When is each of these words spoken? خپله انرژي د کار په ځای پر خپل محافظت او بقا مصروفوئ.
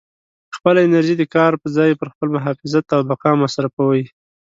خپله 0.55 0.79
انرژي 0.87 1.15
د 1.17 1.23
کار 1.35 1.51
په 1.61 1.67
ځای 1.77 1.91
پر 1.99 2.07
خپل 2.13 2.27
محافظت 2.35 2.85
او 2.95 3.01
بقا 3.09 3.31
مصروفوئ. 3.43 4.03